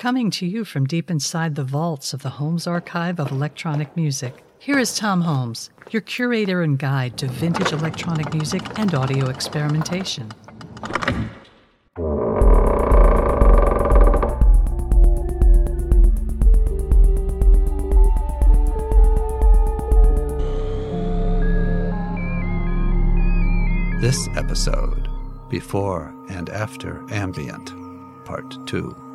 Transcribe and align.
Coming 0.00 0.30
to 0.30 0.46
you 0.46 0.64
from 0.64 0.86
deep 0.86 1.10
inside 1.10 1.56
the 1.56 1.62
vaults 1.62 2.14
of 2.14 2.22
the 2.22 2.30
Holmes 2.30 2.66
Archive 2.66 3.20
of 3.20 3.30
Electronic 3.30 3.94
Music, 3.98 4.34
here 4.58 4.78
is 4.78 4.96
Tom 4.96 5.20
Holmes, 5.20 5.68
your 5.90 6.00
curator 6.00 6.62
and 6.62 6.78
guide 6.78 7.18
to 7.18 7.28
vintage 7.28 7.70
electronic 7.70 8.32
music 8.32 8.62
and 8.78 8.94
audio 8.94 9.28
experimentation. 9.28 10.32
This 24.00 24.28
episode, 24.34 25.10
Before 25.50 26.14
and 26.30 26.48
After 26.48 27.04
Ambient, 27.12 27.74
Part 28.24 28.66
2. 28.66 29.09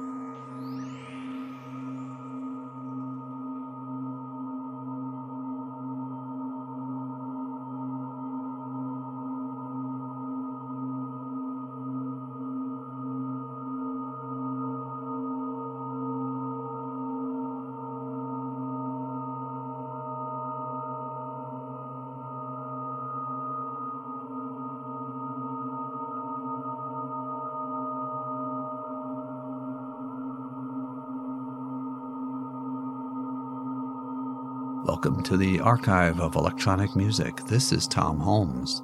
Welcome 35.05 35.23
to 35.25 35.37
the 35.37 35.59
Archive 35.59 36.19
of 36.19 36.33
Electronic 36.33 36.95
Music. 36.95 37.37
This 37.45 37.71
is 37.71 37.87
Tom 37.87 38.19
Holmes. 38.19 38.81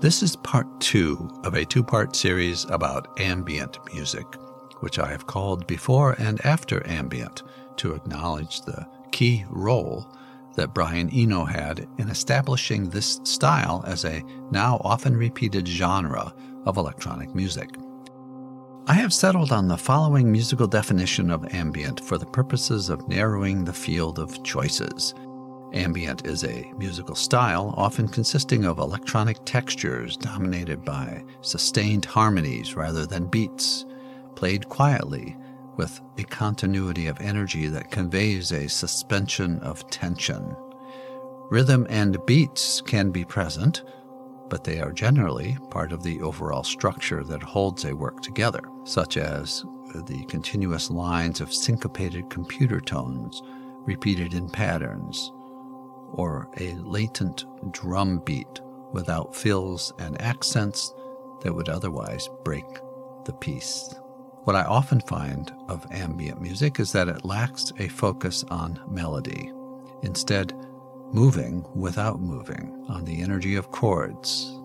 This 0.00 0.22
is 0.22 0.36
part 0.36 0.66
two 0.80 1.30
of 1.44 1.52
a 1.52 1.66
two 1.66 1.84
part 1.84 2.16
series 2.16 2.64
about 2.70 3.20
ambient 3.20 3.78
music, 3.92 4.24
which 4.80 4.98
I 4.98 5.06
have 5.06 5.26
called 5.26 5.66
Before 5.66 6.16
and 6.18 6.40
After 6.46 6.82
Ambient 6.88 7.42
to 7.76 7.92
acknowledge 7.92 8.62
the 8.62 8.88
key 9.12 9.44
role 9.50 10.10
that 10.54 10.72
Brian 10.72 11.10
Eno 11.10 11.44
had 11.44 11.86
in 11.98 12.08
establishing 12.08 12.88
this 12.88 13.20
style 13.24 13.84
as 13.86 14.06
a 14.06 14.24
now 14.50 14.80
often 14.82 15.14
repeated 15.14 15.68
genre 15.68 16.32
of 16.64 16.78
electronic 16.78 17.34
music. 17.34 17.68
I 18.86 18.94
have 18.94 19.12
settled 19.12 19.52
on 19.52 19.68
the 19.68 19.76
following 19.76 20.32
musical 20.32 20.66
definition 20.66 21.30
of 21.30 21.54
ambient 21.54 22.00
for 22.00 22.16
the 22.16 22.26
purposes 22.26 22.88
of 22.88 23.08
narrowing 23.08 23.64
the 23.64 23.72
field 23.74 24.18
of 24.18 24.42
choices. 24.42 25.14
Ambient 25.74 26.24
is 26.24 26.44
a 26.44 26.72
musical 26.78 27.16
style 27.16 27.74
often 27.76 28.06
consisting 28.06 28.64
of 28.64 28.78
electronic 28.78 29.38
textures 29.44 30.16
dominated 30.16 30.84
by 30.84 31.24
sustained 31.40 32.04
harmonies 32.04 32.76
rather 32.76 33.06
than 33.06 33.26
beats, 33.26 33.84
played 34.36 34.68
quietly 34.68 35.36
with 35.76 36.00
a 36.16 36.22
continuity 36.22 37.08
of 37.08 37.20
energy 37.20 37.66
that 37.66 37.90
conveys 37.90 38.52
a 38.52 38.68
suspension 38.68 39.58
of 39.60 39.88
tension. 39.90 40.54
Rhythm 41.50 41.88
and 41.90 42.24
beats 42.24 42.80
can 42.80 43.10
be 43.10 43.24
present, 43.24 43.82
but 44.48 44.62
they 44.62 44.80
are 44.80 44.92
generally 44.92 45.58
part 45.70 45.90
of 45.90 46.04
the 46.04 46.20
overall 46.20 46.62
structure 46.62 47.24
that 47.24 47.42
holds 47.42 47.84
a 47.84 47.96
work 47.96 48.22
together, 48.22 48.62
such 48.84 49.16
as 49.16 49.64
the 50.06 50.24
continuous 50.28 50.88
lines 50.88 51.40
of 51.40 51.52
syncopated 51.52 52.30
computer 52.30 52.80
tones 52.80 53.42
repeated 53.86 54.34
in 54.34 54.48
patterns, 54.48 55.32
or 56.14 56.48
a 56.58 56.72
latent 56.74 57.44
drum 57.72 58.18
beat 58.20 58.60
without 58.92 59.34
fills 59.34 59.92
and 59.98 60.20
accents 60.20 60.94
that 61.42 61.54
would 61.54 61.68
otherwise 61.68 62.28
break 62.44 62.64
the 63.24 63.32
piece. 63.32 63.94
What 64.44 64.56
I 64.56 64.62
often 64.64 65.00
find 65.00 65.52
of 65.68 65.86
ambient 65.90 66.40
music 66.40 66.78
is 66.78 66.92
that 66.92 67.08
it 67.08 67.24
lacks 67.24 67.72
a 67.78 67.88
focus 67.88 68.44
on 68.50 68.80
melody. 68.88 69.50
Instead, 70.02 70.52
moving 71.12 71.64
without 71.74 72.20
moving 72.20 72.84
on 72.88 73.04
the 73.04 73.22
energy 73.22 73.56
of 73.56 73.70
chords 73.70 74.58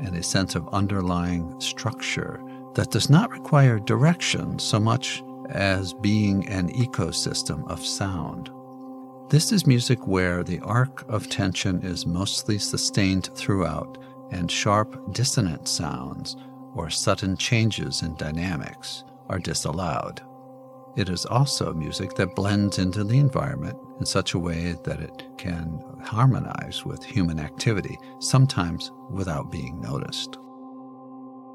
and 0.00 0.16
a 0.16 0.22
sense 0.22 0.54
of 0.54 0.68
underlying 0.72 1.58
structure 1.60 2.42
that 2.74 2.90
does 2.90 3.08
not 3.08 3.30
require 3.30 3.78
direction 3.78 4.58
so 4.58 4.80
much 4.80 5.22
as 5.50 5.92
being 5.94 6.46
an 6.48 6.68
ecosystem 6.72 7.68
of 7.70 7.84
sound. 7.84 8.50
This 9.28 9.50
is 9.50 9.66
music 9.66 10.06
where 10.06 10.44
the 10.44 10.60
arc 10.60 11.08
of 11.08 11.28
tension 11.28 11.82
is 11.82 12.04
mostly 12.06 12.58
sustained 12.58 13.30
throughout 13.34 13.96
and 14.30 14.50
sharp 14.50 15.14
dissonant 15.14 15.68
sounds 15.68 16.36
or 16.74 16.90
sudden 16.90 17.36
changes 17.36 18.02
in 18.02 18.14
dynamics 18.16 19.04
are 19.28 19.38
disallowed. 19.38 20.20
It 20.96 21.08
is 21.08 21.24
also 21.24 21.72
music 21.72 22.14
that 22.16 22.34
blends 22.34 22.78
into 22.78 23.04
the 23.04 23.18
environment 23.18 23.78
in 23.98 24.04
such 24.04 24.34
a 24.34 24.38
way 24.38 24.76
that 24.84 25.00
it 25.00 25.26
can 25.38 25.82
harmonize 26.02 26.84
with 26.84 27.02
human 27.02 27.40
activity, 27.40 27.96
sometimes 28.20 28.92
without 29.10 29.50
being 29.50 29.80
noticed. 29.80 30.36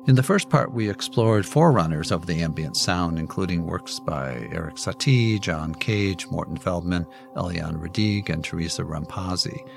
In 0.08 0.16
the 0.16 0.24
first 0.24 0.50
part, 0.50 0.72
we 0.72 0.90
explored 0.90 1.46
forerunners 1.46 2.12
of 2.12 2.28
the 2.28 2.42
ambient 2.42 2.78
sound, 2.78 3.20
including 3.20 3.66
works 3.66 4.00
by 4.00 4.48
Erik 4.54 4.76
Satie, 4.76 5.38
John 5.38 5.76
Cage, 5.76 6.28
Morton 6.28 6.56
Feldman, 6.56 7.06
Eliane 7.36 7.78
Radigue, 7.78 8.30
and 8.30 8.42
Teresa 8.42 8.84
Rampazzi. 8.84 9.68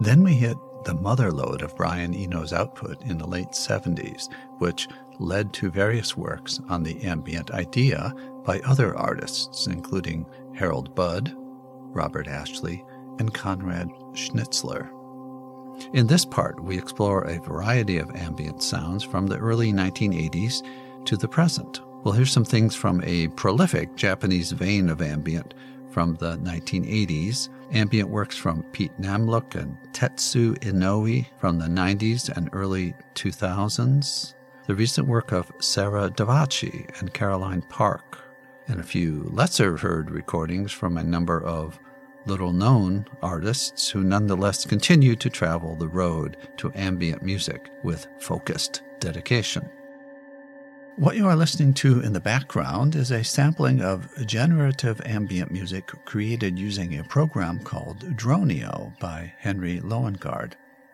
Then 0.00 0.24
we 0.24 0.34
hit 0.34 0.56
the 0.84 0.94
mother 0.94 1.30
lode 1.30 1.62
of 1.62 1.76
Brian 1.76 2.12
Eno's 2.12 2.52
output 2.52 3.00
in 3.04 3.18
the 3.18 3.26
late 3.26 3.52
70s, 3.52 4.28
which 4.58 4.88
led 5.20 5.52
to 5.52 5.70
various 5.70 6.16
works 6.16 6.58
on 6.68 6.82
the 6.82 7.00
ambient 7.04 7.52
idea 7.52 8.12
by 8.44 8.58
other 8.60 8.96
artists, 8.96 9.68
including 9.68 10.26
Harold 10.56 10.92
Budd, 10.96 11.32
Robert 11.36 12.26
Ashley, 12.26 12.84
and 13.20 13.32
Conrad 13.32 13.90
Schnitzler. 14.12 14.90
In 15.92 16.06
this 16.06 16.24
part, 16.24 16.62
we 16.62 16.78
explore 16.78 17.22
a 17.22 17.40
variety 17.40 17.98
of 17.98 18.14
ambient 18.14 18.62
sounds 18.62 19.02
from 19.02 19.26
the 19.26 19.38
early 19.38 19.72
1980s 19.72 20.62
to 21.06 21.16
the 21.16 21.28
present. 21.28 21.80
We'll 22.02 22.14
hear 22.14 22.26
some 22.26 22.44
things 22.44 22.74
from 22.76 23.02
a 23.04 23.28
prolific 23.28 23.96
Japanese 23.96 24.52
vein 24.52 24.88
of 24.88 25.02
ambient 25.02 25.54
from 25.90 26.14
the 26.14 26.38
1980s, 26.38 27.48
ambient 27.72 28.08
works 28.08 28.36
from 28.36 28.62
Pete 28.72 28.96
Namlook 29.00 29.54
and 29.54 29.76
Tetsu 29.92 30.56
Inoue 30.60 31.26
from 31.38 31.58
the 31.58 31.66
90s 31.66 32.34
and 32.36 32.48
early 32.52 32.94
2000s, 33.14 34.34
the 34.66 34.74
recent 34.74 35.08
work 35.08 35.32
of 35.32 35.50
Sarah 35.58 36.10
Davachi 36.10 36.88
and 37.00 37.12
Caroline 37.12 37.62
Park, 37.62 38.18
and 38.68 38.80
a 38.80 38.84
few 38.84 39.28
lesser 39.32 39.76
heard 39.76 40.10
recordings 40.10 40.70
from 40.70 40.96
a 40.96 41.04
number 41.04 41.42
of 41.42 41.78
little 42.26 42.52
known 42.52 43.06
artists 43.22 43.88
who 43.90 44.02
nonetheless 44.02 44.64
continue 44.64 45.16
to 45.16 45.30
travel 45.30 45.76
the 45.76 45.88
road 45.88 46.36
to 46.58 46.72
ambient 46.74 47.22
music 47.22 47.70
with 47.82 48.06
focused 48.18 48.82
dedication. 48.98 49.68
What 50.96 51.16
you 51.16 51.26
are 51.28 51.36
listening 51.36 51.72
to 51.74 52.00
in 52.00 52.12
the 52.12 52.20
background 52.20 52.94
is 52.94 53.10
a 53.10 53.24
sampling 53.24 53.80
of 53.80 54.08
generative 54.26 55.00
ambient 55.06 55.50
music 55.50 55.86
created 56.04 56.58
using 56.58 56.98
a 56.98 57.04
program 57.04 57.58
called 57.60 58.00
Droneo 58.16 58.98
by 58.98 59.32
Henry 59.38 59.80
Lowengard. 59.80 60.52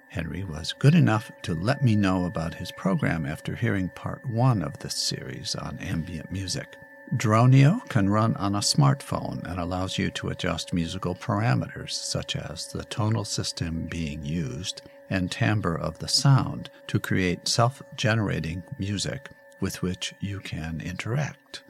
Henry 0.08 0.44
was 0.44 0.72
good 0.72 0.94
enough 0.94 1.32
to 1.42 1.54
let 1.54 1.82
me 1.82 1.96
know 1.96 2.24
about 2.24 2.54
his 2.54 2.70
program 2.72 3.26
after 3.26 3.56
hearing 3.56 3.88
part 3.90 4.24
one 4.24 4.62
of 4.62 4.78
this 4.78 4.94
series 4.94 5.56
on 5.56 5.78
ambient 5.78 6.30
music. 6.30 6.76
Droneo 7.14 7.88
can 7.88 8.10
run 8.10 8.34
on 8.36 8.56
a 8.56 8.60
smartphone 8.60 9.44
and 9.44 9.60
allows 9.60 9.96
you 9.96 10.10
to 10.10 10.30
adjust 10.30 10.74
musical 10.74 11.14
parameters 11.14 11.92
such 11.92 12.34
as 12.34 12.66
the 12.66 12.84
tonal 12.84 13.24
system 13.24 13.86
being 13.88 14.24
used 14.24 14.82
and 15.08 15.30
timbre 15.30 15.76
of 15.76 15.98
the 16.00 16.08
sound 16.08 16.68
to 16.88 16.98
create 16.98 17.46
self 17.46 17.80
generating 17.96 18.64
music 18.78 19.30
with 19.60 19.82
which 19.82 20.14
you 20.20 20.40
can 20.40 20.80
interact. 20.80 21.62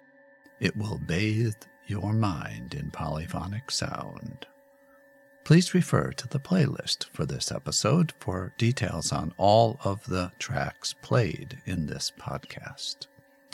It 0.59 0.75
will 0.75 0.99
bathe 0.99 1.63
your 1.87 2.15
mind 2.15 2.73
in 2.73 2.91
polyphonic 2.91 3.71
sound. 3.71 4.47
Please 5.45 5.75
refer 5.75 6.13
to 6.13 6.27
the 6.29 6.41
playlist 6.41 7.07
for 7.13 7.27
this 7.27 7.53
episode 7.53 8.15
for 8.19 8.55
details 8.57 9.13
on 9.13 9.35
all 9.37 9.79
of 9.85 10.05
the 10.07 10.33
tracks 10.39 10.95
played 11.03 11.61
in 11.67 11.87
this 11.87 12.11
podcast. 12.19 13.07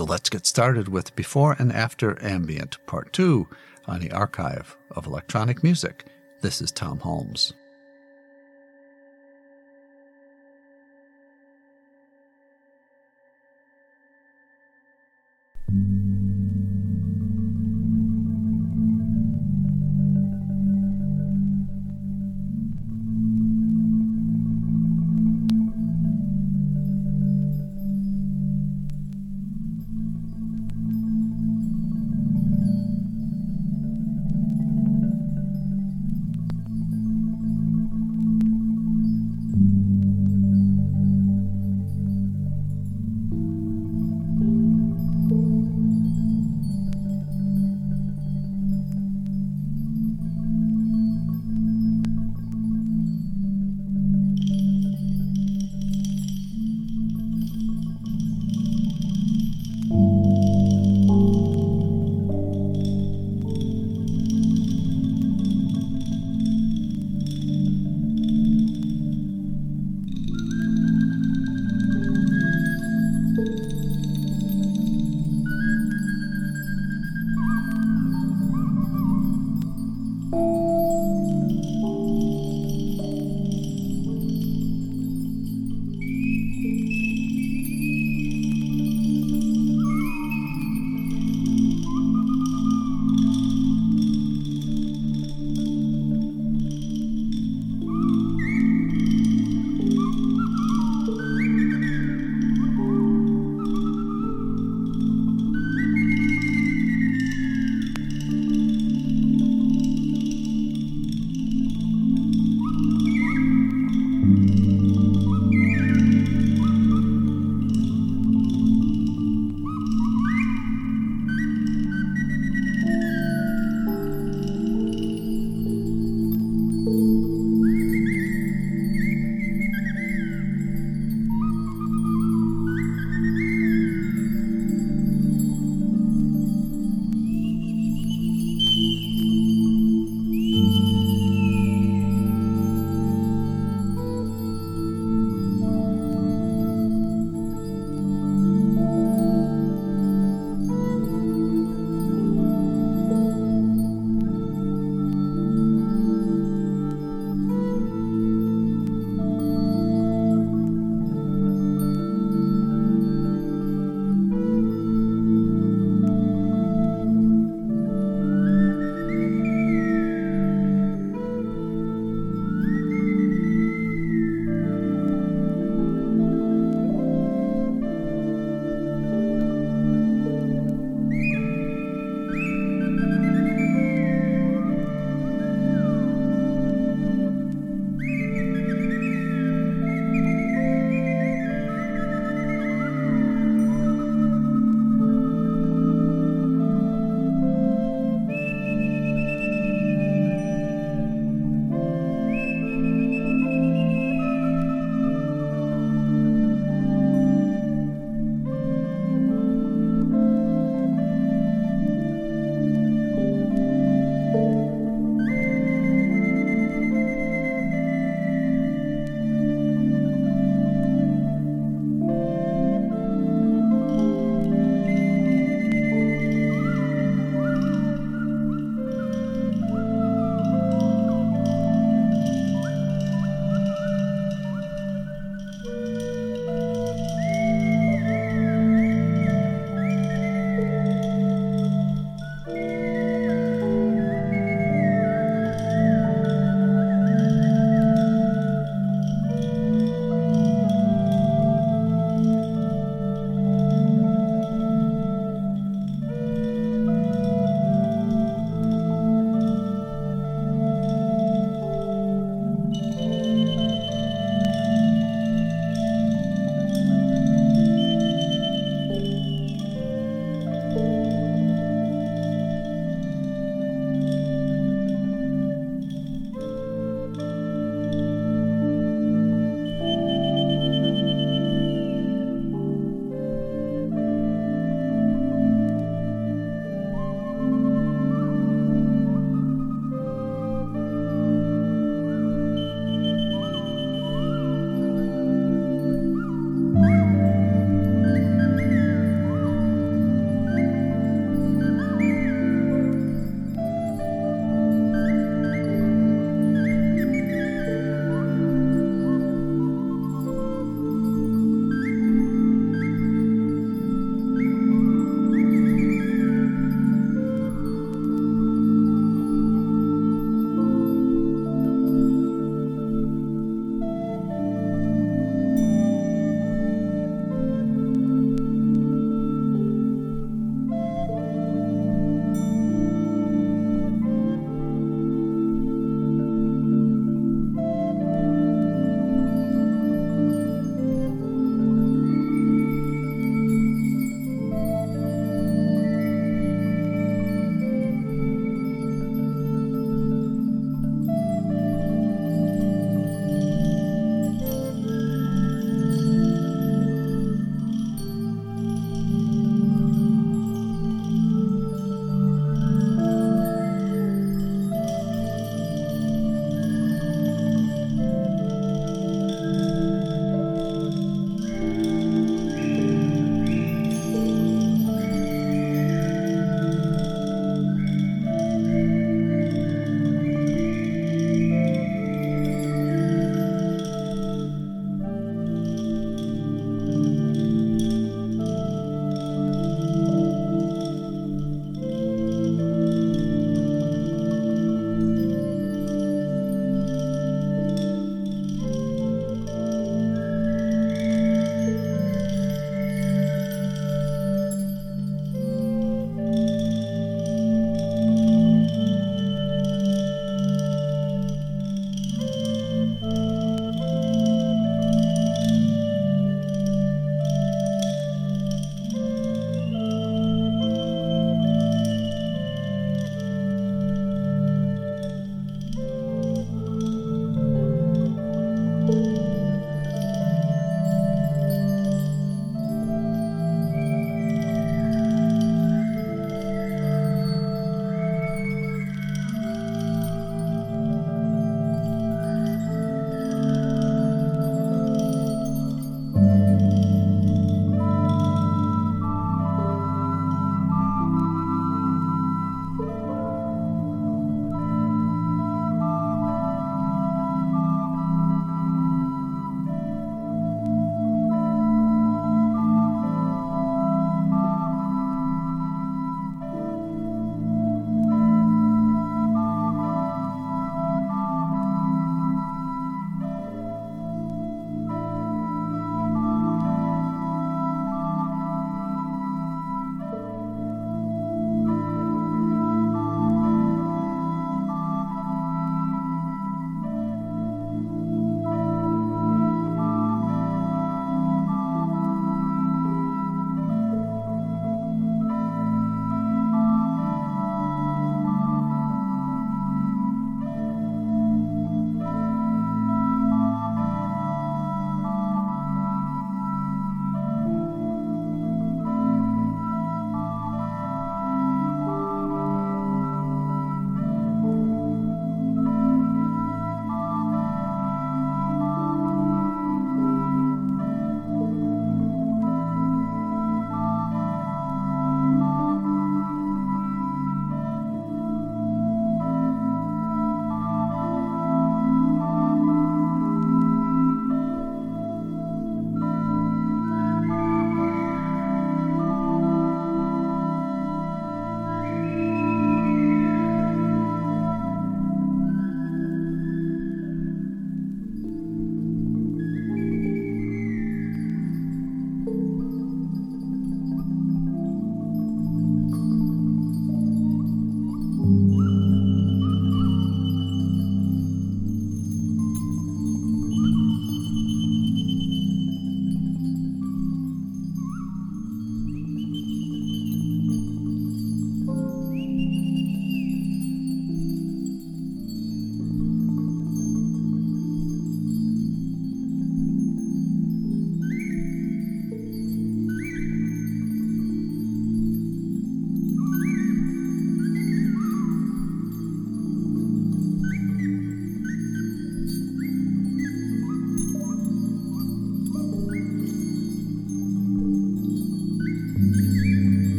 So 0.00 0.04
let's 0.04 0.30
get 0.30 0.46
started 0.46 0.88
with 0.88 1.14
Before 1.14 1.54
and 1.58 1.70
After 1.70 2.16
Ambient, 2.24 2.78
Part 2.86 3.12
2 3.12 3.46
on 3.86 4.00
the 4.00 4.10
Archive 4.12 4.74
of 4.92 5.04
Electronic 5.04 5.62
Music. 5.62 6.06
This 6.40 6.62
is 6.62 6.72
Tom 6.72 7.00
Holmes. 7.00 7.52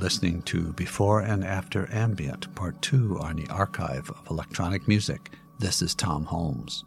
listening 0.00 0.40
to 0.40 0.72
Before 0.72 1.20
and 1.20 1.44
After 1.44 1.86
Ambient, 1.92 2.54
Part 2.54 2.80
2 2.80 3.18
on 3.20 3.36
the 3.36 3.46
Archive 3.48 4.08
of 4.08 4.30
Electronic 4.30 4.88
Music. 4.88 5.30
This 5.58 5.82
is 5.82 5.94
Tom 5.94 6.24
Holmes. 6.24 6.84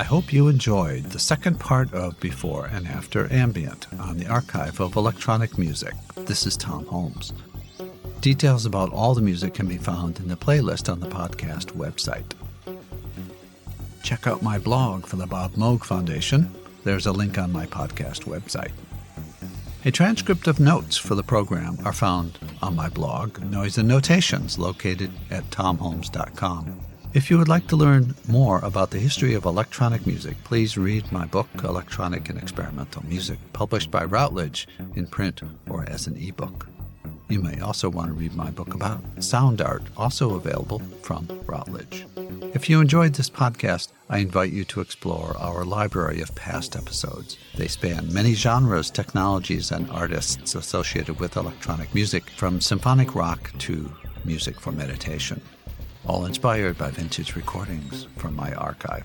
I 0.00 0.04
hope 0.04 0.32
you 0.32 0.48
enjoyed 0.48 1.04
the 1.04 1.18
second 1.18 1.60
part 1.60 1.92
of 1.92 2.18
Before 2.20 2.64
and 2.64 2.88
After 2.88 3.30
Ambient 3.30 3.86
on 4.00 4.16
the 4.16 4.28
Archive 4.28 4.80
of 4.80 4.96
Electronic 4.96 5.58
Music. 5.58 5.92
This 6.16 6.46
is 6.46 6.56
Tom 6.56 6.86
Holmes. 6.86 7.34
Details 8.22 8.64
about 8.64 8.94
all 8.94 9.14
the 9.14 9.20
music 9.20 9.52
can 9.52 9.66
be 9.68 9.76
found 9.76 10.18
in 10.18 10.28
the 10.28 10.38
playlist 10.38 10.90
on 10.90 11.00
the 11.00 11.06
podcast 11.06 11.76
website. 11.76 12.32
Check 14.02 14.26
out 14.26 14.40
my 14.40 14.58
blog 14.58 15.04
for 15.04 15.16
the 15.16 15.26
Bob 15.26 15.52
Moog 15.52 15.84
Foundation. 15.84 16.50
There's 16.82 17.04
a 17.04 17.12
link 17.12 17.36
on 17.36 17.52
my 17.52 17.66
podcast 17.66 18.24
website. 18.24 18.72
A 19.84 19.90
transcript 19.90 20.46
of 20.46 20.58
notes 20.58 20.96
for 20.96 21.14
the 21.14 21.22
program 21.22 21.76
are 21.84 21.92
found 21.92 22.38
on 22.62 22.74
my 22.74 22.88
blog, 22.88 23.38
Noise 23.42 23.76
and 23.76 23.88
Notations, 23.88 24.58
located 24.58 25.10
at 25.30 25.50
tomholmes.com. 25.50 26.89
If 27.12 27.28
you 27.28 27.38
would 27.38 27.48
like 27.48 27.66
to 27.66 27.76
learn 27.76 28.14
more 28.28 28.60
about 28.60 28.92
the 28.92 29.00
history 29.00 29.34
of 29.34 29.44
electronic 29.44 30.06
music, 30.06 30.36
please 30.44 30.78
read 30.78 31.10
my 31.10 31.26
book, 31.26 31.48
Electronic 31.64 32.28
and 32.28 32.38
Experimental 32.38 33.04
Music, 33.04 33.40
published 33.52 33.90
by 33.90 34.04
Routledge 34.04 34.68
in 34.94 35.08
print 35.08 35.42
or 35.68 35.82
as 35.90 36.06
an 36.06 36.16
ebook. 36.16 36.68
You 37.28 37.42
may 37.42 37.58
also 37.58 37.88
want 37.88 38.08
to 38.08 38.14
read 38.14 38.34
my 38.36 38.50
book 38.52 38.74
about 38.74 39.02
sound 39.18 39.60
art, 39.60 39.82
also 39.96 40.36
available 40.36 40.78
from 41.02 41.26
Routledge. 41.46 42.06
If 42.54 42.70
you 42.70 42.80
enjoyed 42.80 43.14
this 43.14 43.30
podcast, 43.30 43.88
I 44.08 44.18
invite 44.18 44.52
you 44.52 44.64
to 44.66 44.80
explore 44.80 45.36
our 45.36 45.64
library 45.64 46.20
of 46.20 46.32
past 46.36 46.76
episodes. 46.76 47.38
They 47.56 47.66
span 47.66 48.12
many 48.12 48.34
genres, 48.34 48.88
technologies, 48.88 49.72
and 49.72 49.90
artists 49.90 50.54
associated 50.54 51.18
with 51.18 51.36
electronic 51.36 51.92
music, 51.92 52.30
from 52.30 52.60
symphonic 52.60 53.16
rock 53.16 53.50
to 53.58 53.92
music 54.24 54.60
for 54.60 54.70
meditation, 54.70 55.40
all 56.10 56.26
inspired 56.26 56.76
by 56.76 56.90
vintage 56.90 57.36
recordings 57.36 58.08
from 58.16 58.34
my 58.34 58.52
archive. 58.54 59.04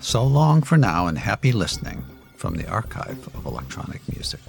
So 0.00 0.24
long 0.24 0.62
for 0.62 0.78
now, 0.78 1.06
and 1.06 1.18
happy 1.18 1.52
listening 1.52 2.02
from 2.34 2.54
the 2.54 2.66
archive 2.66 3.28
of 3.34 3.44
electronic 3.44 4.00
music. 4.08 4.40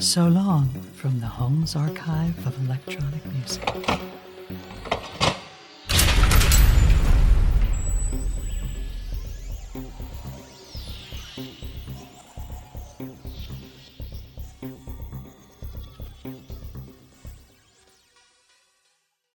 So 0.00 0.28
long 0.28 0.68
from 0.94 1.20
the 1.20 1.26
Holmes 1.26 1.74
Archive 1.74 2.46
of 2.46 2.56
Electronic 2.66 3.24
Music. 3.26 3.68